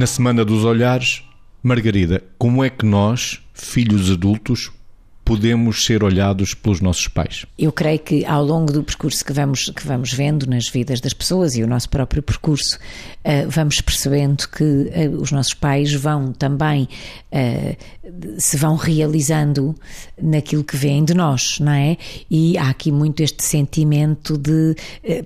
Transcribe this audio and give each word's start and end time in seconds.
Na 0.00 0.06
Semana 0.06 0.46
dos 0.46 0.64
Olhares, 0.64 1.22
Margarida, 1.62 2.24
como 2.38 2.64
é 2.64 2.70
que 2.70 2.86
nós, 2.86 3.38
filhos 3.52 4.10
adultos, 4.10 4.72
podemos 5.30 5.84
ser 5.84 6.02
olhados 6.02 6.54
pelos 6.54 6.80
nossos 6.80 7.06
pais? 7.06 7.46
Eu 7.56 7.70
creio 7.70 8.00
que 8.00 8.24
ao 8.24 8.44
longo 8.44 8.72
do 8.72 8.82
percurso 8.82 9.24
que 9.24 9.32
vamos, 9.32 9.70
que 9.70 9.86
vamos 9.86 10.12
vendo 10.12 10.44
nas 10.44 10.68
vidas 10.68 11.00
das 11.00 11.12
pessoas 11.12 11.54
e 11.54 11.62
o 11.62 11.68
nosso 11.68 11.88
próprio 11.88 12.20
percurso, 12.20 12.76
uh, 13.24 13.48
vamos 13.48 13.80
percebendo 13.80 14.48
que 14.48 14.64
uh, 14.64 15.20
os 15.20 15.30
nossos 15.30 15.54
pais 15.54 15.94
vão 15.94 16.32
também 16.32 16.88
uh, 17.30 17.76
se 18.38 18.56
vão 18.56 18.74
realizando 18.74 19.72
naquilo 20.20 20.64
que 20.64 20.76
vêm 20.76 21.04
de 21.04 21.14
nós, 21.14 21.60
não 21.60 21.70
é? 21.70 21.96
E 22.28 22.58
há 22.58 22.68
aqui 22.68 22.90
muito 22.90 23.22
este 23.22 23.44
sentimento 23.44 24.36
de 24.36 24.74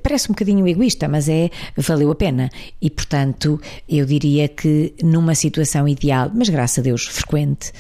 parece 0.03 0.31
um 0.31 0.35
bocadinho 0.35 0.69
egoísta, 0.69 1.09
mas 1.09 1.31
é 1.31 1.49
valeu 1.79 2.11
a 2.11 2.15
pena. 2.15 2.51
E 2.79 2.91
portanto, 2.91 3.59
eu 3.89 4.05
diria 4.05 4.49
que 4.49 4.93
numa 5.03 5.35
situação 5.35 5.89
ideal, 5.89 6.31
mas 6.35 6.51
graças 6.51 6.81
a 6.81 6.83
Deus 6.83 7.07
frequente, 7.07 7.73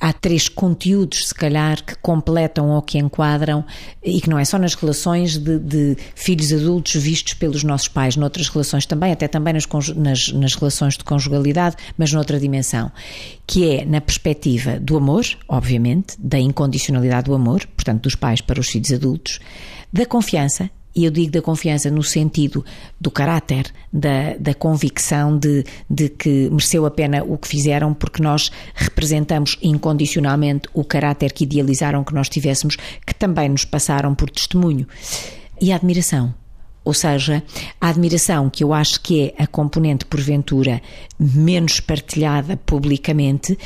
há 0.00 0.12
três 0.12 0.48
conteúdos, 0.48 1.28
se 1.28 1.34
calhar, 1.34 1.69
que 1.78 1.94
completam 1.96 2.70
ou 2.70 2.82
que 2.82 2.98
enquadram, 2.98 3.64
e 4.02 4.20
que 4.20 4.28
não 4.28 4.38
é 4.38 4.44
só 4.44 4.58
nas 4.58 4.74
relações 4.74 5.36
de, 5.36 5.58
de 5.58 5.96
filhos 6.14 6.52
adultos 6.52 6.94
vistos 6.94 7.34
pelos 7.34 7.62
nossos 7.62 7.88
pais, 7.88 8.16
noutras 8.16 8.48
relações 8.48 8.86
também, 8.86 9.12
até 9.12 9.28
também 9.28 9.54
nas, 9.54 9.66
nas, 9.94 10.32
nas 10.32 10.54
relações 10.54 10.96
de 10.96 11.04
conjugalidade, 11.04 11.76
mas 11.96 12.12
noutra 12.12 12.40
dimensão, 12.40 12.90
que 13.46 13.70
é 13.70 13.84
na 13.84 14.00
perspectiva 14.00 14.78
do 14.80 14.96
amor, 14.96 15.24
obviamente, 15.48 16.16
da 16.18 16.38
incondicionalidade 16.38 17.26
do 17.26 17.34
amor, 17.34 17.66
portanto, 17.76 18.02
dos 18.02 18.14
pais 18.14 18.40
para 18.40 18.60
os 18.60 18.68
filhos 18.68 18.92
adultos, 18.92 19.38
da 19.92 20.06
confiança, 20.06 20.70
e 20.94 21.04
eu 21.04 21.10
digo 21.10 21.30
da 21.30 21.40
confiança 21.40 21.90
no 21.90 22.02
sentido 22.02 22.64
do 23.00 23.10
caráter, 23.10 23.72
da, 23.92 24.36
da 24.38 24.54
convicção 24.54 25.38
de, 25.38 25.64
de 25.88 26.08
que 26.08 26.48
mereceu 26.50 26.84
a 26.84 26.90
pena 26.90 27.22
o 27.22 27.38
que 27.38 27.48
fizeram, 27.48 27.94
porque 27.94 28.22
nós 28.22 28.50
representamos 28.74 29.56
incondicionalmente 29.62 30.68
o 30.74 30.84
caráter 30.84 31.32
que 31.32 31.44
idealizaram 31.44 32.04
que 32.04 32.14
nós 32.14 32.28
tivéssemos, 32.28 32.76
que 33.06 33.14
também 33.14 33.48
nos 33.48 33.64
passaram 33.64 34.14
por 34.14 34.30
testemunho. 34.30 34.86
E 35.60 35.72
a 35.72 35.76
admiração. 35.76 36.34
Ou 36.82 36.94
seja, 36.94 37.42
a 37.78 37.88
admiração, 37.88 38.48
que 38.48 38.64
eu 38.64 38.72
acho 38.72 39.00
que 39.02 39.34
é 39.36 39.42
a 39.42 39.46
componente, 39.46 40.06
porventura, 40.06 40.80
menos 41.18 41.78
partilhada 41.78 42.56
publicamente, 42.56 43.56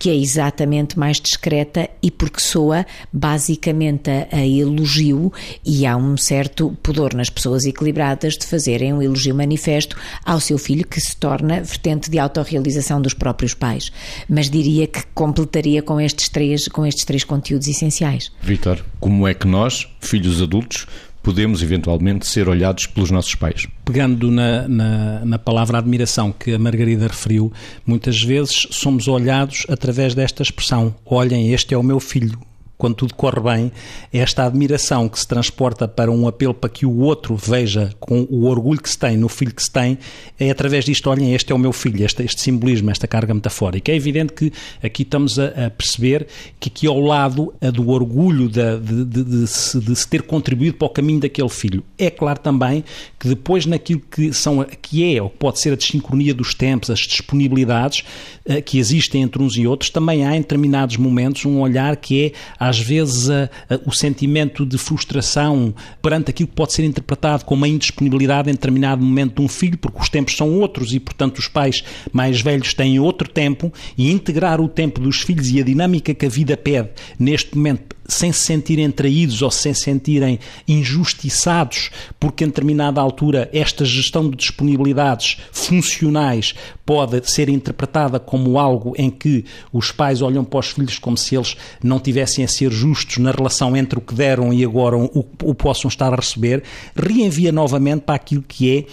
porque 0.00 0.08
é 0.08 0.16
exatamente 0.16 0.98
mais 0.98 1.20
discreta 1.20 1.90
e 2.02 2.10
porque 2.10 2.40
soa 2.40 2.86
basicamente 3.12 4.08
a, 4.10 4.28
a, 4.32 4.46
elogio 4.46 5.30
e 5.62 5.84
há 5.84 5.94
um 5.94 6.16
certo 6.16 6.74
pudor 6.82 7.12
nas 7.12 7.28
pessoas 7.28 7.66
equilibradas 7.66 8.38
de 8.38 8.46
fazerem 8.46 8.94
um 8.94 9.02
elogio 9.02 9.34
manifesto 9.34 9.94
ao 10.24 10.40
seu 10.40 10.56
filho 10.56 10.86
que 10.86 10.98
se 10.98 11.14
torna 11.14 11.60
vertente 11.60 12.10
de 12.10 12.18
autorrealização 12.18 13.02
dos 13.02 13.12
próprios 13.12 13.52
pais. 13.52 13.92
Mas 14.26 14.48
diria 14.48 14.86
que 14.86 15.02
completaria 15.14 15.82
com 15.82 16.00
estes 16.00 16.30
três, 16.30 16.66
com 16.68 16.86
estes 16.86 17.04
três 17.04 17.22
conteúdos 17.22 17.68
essenciais. 17.68 18.32
Vitor, 18.40 18.82
como 18.98 19.28
é 19.28 19.34
que 19.34 19.46
nós, 19.46 19.86
filhos 20.00 20.40
adultos, 20.40 20.86
podemos 21.22 21.62
eventualmente 21.62 22.26
ser 22.26 22.48
olhados 22.48 22.86
pelos 22.86 23.10
nossos 23.10 23.34
pais. 23.34 23.66
Pegando 23.84 24.30
na, 24.30 24.68
na, 24.68 25.24
na, 25.24 25.38
palavra 25.38 25.78
admiração 25.78 26.32
que 26.32 26.52
a 26.54 26.58
Margarida 26.58 27.06
referiu, 27.06 27.52
muitas 27.86 28.22
vezes 28.22 28.66
somos 28.70 29.08
olhados 29.08 29.66
através 29.68 30.14
desta 30.14 30.42
expressão: 30.42 30.94
olhem, 31.04 31.52
este 31.52 31.74
é 31.74 31.78
o 31.78 31.82
meu 31.82 32.00
filho, 32.00 32.38
quando 32.80 32.94
tudo 32.94 33.14
corre 33.14 33.40
bem, 33.40 33.72
esta 34.10 34.46
admiração 34.46 35.06
que 35.06 35.20
se 35.20 35.28
transporta 35.28 35.86
para 35.86 36.10
um 36.10 36.26
apelo 36.26 36.54
para 36.54 36.70
que 36.70 36.86
o 36.86 37.00
outro 37.00 37.36
veja 37.36 37.94
com 38.00 38.26
o 38.30 38.46
orgulho 38.46 38.80
que 38.80 38.88
se 38.88 38.98
tem 38.98 39.18
no 39.18 39.28
filho 39.28 39.54
que 39.54 39.62
se 39.62 39.70
tem, 39.70 39.98
é 40.38 40.50
através 40.50 40.86
disto, 40.86 41.10
olhem, 41.10 41.34
este 41.34 41.52
é 41.52 41.54
o 41.54 41.58
meu 41.58 41.72
filho, 41.72 42.02
este, 42.02 42.22
este 42.22 42.40
simbolismo, 42.40 42.90
esta 42.90 43.06
carga 43.06 43.34
metafórica. 43.34 43.92
É 43.92 43.94
evidente 43.94 44.32
que 44.32 44.50
aqui 44.82 45.02
estamos 45.02 45.38
a, 45.38 45.66
a 45.66 45.70
perceber 45.70 46.26
que 46.58 46.70
aqui 46.70 46.86
ao 46.86 46.98
lado 46.98 47.52
a 47.60 47.70
do 47.70 47.90
orgulho 47.90 48.48
de, 48.48 48.78
de, 49.04 49.24
de, 49.24 49.46
se, 49.46 49.78
de 49.78 49.94
se 49.94 50.08
ter 50.08 50.22
contribuído 50.22 50.78
para 50.78 50.86
o 50.86 50.90
caminho 50.90 51.20
daquele 51.20 51.50
filho. 51.50 51.84
É 51.98 52.08
claro 52.08 52.40
também 52.40 52.82
que 53.18 53.28
depois 53.28 53.66
naquilo 53.66 54.00
que, 54.10 54.32
são, 54.32 54.64
que 54.80 55.14
é 55.14 55.22
ou 55.22 55.28
pode 55.28 55.60
ser 55.60 55.74
a 55.74 55.76
desincronia 55.76 56.32
dos 56.32 56.54
tempos, 56.54 56.88
as 56.88 57.00
disponibilidades 57.00 58.04
uh, 58.46 58.62
que 58.62 58.78
existem 58.78 59.20
entre 59.20 59.42
uns 59.42 59.58
e 59.58 59.66
outros, 59.66 59.90
também 59.90 60.26
há 60.26 60.34
em 60.34 60.40
determinados 60.40 60.96
momentos 60.96 61.44
um 61.44 61.60
olhar 61.60 61.94
que 61.96 62.26
é 62.26 62.32
às 62.70 62.78
vezes 62.78 63.28
a, 63.28 63.50
a, 63.68 63.80
o 63.84 63.92
sentimento 63.92 64.64
de 64.64 64.78
frustração 64.78 65.74
perante 66.00 66.30
aquilo 66.30 66.48
que 66.48 66.54
pode 66.54 66.72
ser 66.72 66.84
interpretado 66.84 67.44
como 67.44 67.64
a 67.64 67.68
indisponibilidade 67.68 68.48
em 68.48 68.52
determinado 68.52 69.02
momento 69.04 69.36
de 69.36 69.42
um 69.42 69.48
filho, 69.48 69.76
porque 69.76 70.00
os 70.00 70.08
tempos 70.08 70.36
são 70.36 70.58
outros 70.60 70.94
e, 70.94 71.00
portanto, 71.00 71.38
os 71.38 71.48
pais 71.48 71.82
mais 72.12 72.40
velhos 72.40 72.72
têm 72.72 73.00
outro 73.00 73.28
tempo 73.28 73.72
e 73.98 74.10
integrar 74.10 74.60
o 74.60 74.68
tempo 74.68 75.00
dos 75.00 75.20
filhos 75.20 75.50
e 75.50 75.60
a 75.60 75.64
dinâmica 75.64 76.14
que 76.14 76.26
a 76.26 76.28
vida 76.28 76.56
pede 76.56 76.90
neste 77.18 77.56
momento 77.56 77.89
sem 78.10 78.32
se 78.32 78.40
sentirem 78.40 78.90
traídos 78.90 79.40
ou 79.40 79.50
sem 79.50 79.72
se 79.72 79.82
sentirem 79.82 80.38
injustiçados, 80.66 81.90
porque 82.18 82.44
em 82.44 82.48
determinada 82.48 83.00
altura 83.00 83.48
esta 83.52 83.84
gestão 83.84 84.28
de 84.28 84.36
disponibilidades 84.36 85.38
funcionais 85.52 86.54
pode 86.84 87.30
ser 87.30 87.48
interpretada 87.48 88.18
como 88.18 88.58
algo 88.58 88.94
em 88.98 89.10
que 89.10 89.44
os 89.72 89.92
pais 89.92 90.20
olham 90.20 90.44
para 90.44 90.58
os 90.58 90.70
filhos 90.70 90.98
como 90.98 91.16
se 91.16 91.36
eles 91.36 91.56
não 91.82 92.00
tivessem 92.00 92.44
a 92.44 92.48
ser 92.48 92.70
justos 92.70 93.18
na 93.18 93.30
relação 93.30 93.76
entre 93.76 93.98
o 93.98 94.02
que 94.02 94.14
deram 94.14 94.52
e 94.52 94.64
agora 94.64 94.96
o, 94.96 95.24
o 95.44 95.54
possam 95.54 95.88
estar 95.88 96.12
a 96.12 96.16
receber, 96.16 96.62
reenvia 96.96 97.52
novamente 97.52 98.02
para 98.02 98.16
aquilo 98.16 98.42
que 98.42 98.76
é 98.76 98.84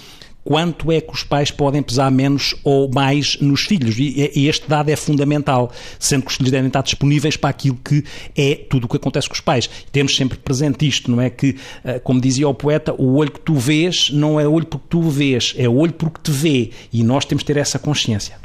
quanto 0.47 0.93
é 0.93 1.01
que 1.01 1.13
os 1.13 1.23
pais 1.23 1.51
podem 1.51 1.83
pesar 1.83 2.09
menos 2.09 2.55
ou 2.63 2.89
mais 2.89 3.37
nos 3.41 3.65
filhos. 3.65 3.97
E, 3.99 4.47
este 4.47 4.65
dado 4.65 4.87
é 4.87 4.95
fundamental, 4.95 5.69
sendo 5.99 6.23
que 6.23 6.31
os 6.31 6.37
filhos 6.37 6.51
devem 6.53 6.67
estar 6.67 6.81
disponíveis 6.81 7.35
para 7.35 7.49
aquilo 7.49 7.77
que 7.83 8.01
é 8.33 8.55
tudo 8.55 8.85
o 8.85 8.87
que 8.87 8.95
acontece 8.95 9.27
com 9.27 9.35
os 9.35 9.41
pais. 9.41 9.69
Temos 9.91 10.15
sempre 10.15 10.37
presente 10.37 10.87
isto, 10.87 11.11
não 11.11 11.19
é 11.19 11.29
que, 11.29 11.57
eh, 11.83 11.99
como 11.99 12.21
dizia 12.21 12.47
o 12.47 12.53
poeta, 12.53 12.95
o 12.97 13.17
olho 13.17 13.29
que 13.29 13.41
tu 13.41 13.55
vês 13.55 14.09
não 14.09 14.39
é 14.39 14.47
olho 14.47 14.65
porque 14.65 14.85
tu 14.89 14.99
o 14.99 15.09
vês, 15.09 15.53
é 15.57 15.67
olho 15.67 15.91
porque 15.91 16.21
te 16.23 16.31
vê. 16.31 16.69
E 16.93 17.03
nós 17.03 17.25
temos 17.25 17.43
de 17.43 17.47
ter 17.47 17.57
essa 17.59 17.77
consciência. 17.77 18.39